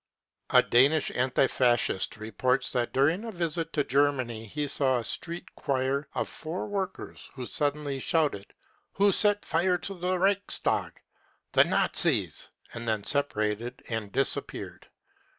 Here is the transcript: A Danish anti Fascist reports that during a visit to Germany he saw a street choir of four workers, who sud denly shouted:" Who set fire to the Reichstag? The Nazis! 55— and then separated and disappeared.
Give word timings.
A 0.49 0.63
Danish 0.63 1.11
anti 1.11 1.45
Fascist 1.45 2.17
reports 2.17 2.71
that 2.71 2.91
during 2.91 3.23
a 3.23 3.31
visit 3.31 3.71
to 3.73 3.83
Germany 3.83 4.47
he 4.47 4.67
saw 4.67 4.97
a 4.97 5.03
street 5.03 5.53
choir 5.53 6.07
of 6.15 6.27
four 6.27 6.65
workers, 6.65 7.29
who 7.35 7.45
sud 7.45 7.75
denly 7.75 8.01
shouted:" 8.01 8.51
Who 8.93 9.11
set 9.11 9.45
fire 9.45 9.77
to 9.77 9.93
the 9.93 10.17
Reichstag? 10.17 10.99
The 11.51 11.65
Nazis! 11.65 12.49
55— 12.69 12.75
and 12.79 12.87
then 12.87 13.03
separated 13.03 13.83
and 13.89 14.11
disappeared. 14.11 14.87